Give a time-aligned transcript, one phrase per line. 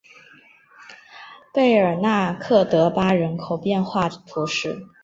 [1.53, 4.87] 贝尔纳克德巴人口变化图示